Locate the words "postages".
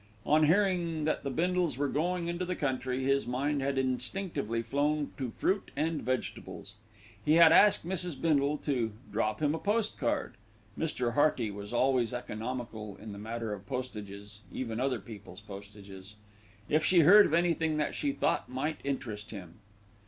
13.67-14.41, 15.41-16.15